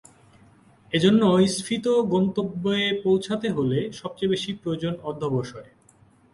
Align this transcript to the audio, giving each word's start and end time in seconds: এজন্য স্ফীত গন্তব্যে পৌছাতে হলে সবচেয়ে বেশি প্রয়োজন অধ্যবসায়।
এজন্য 0.93 1.21
স্ফীত 1.55 1.85
গন্তব্যে 2.13 2.77
পৌছাতে 3.03 3.47
হলে 3.49 3.79
সবচেয়ে 3.91 4.31
বেশি 4.31 4.51
প্রয়োজন 4.53 4.93
অধ্যবসায়। 5.03 5.71